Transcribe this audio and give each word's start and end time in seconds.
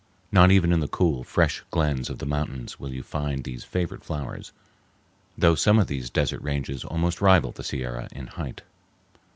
Not 0.31 0.49
even 0.49 0.73
in 0.73 0.79
the 0.79 0.87
cool, 0.87 1.23
fresh 1.23 1.61
glens 1.69 2.09
of 2.09 2.17
the 2.17 2.25
mountains 2.25 2.79
will 2.79 2.91
you 2.91 3.03
find 3.03 3.43
these 3.43 3.63
favorite 3.63 4.03
flowers, 4.03 4.51
though 5.37 5.53
some 5.53 5.77
of 5.77 5.85
these 5.85 6.09
desert 6.09 6.41
ranges 6.41 6.83
almost 6.83 7.21
rival 7.21 7.51
the 7.51 7.63
Sierra 7.63 8.09
in 8.11 8.25
height. 8.25 8.63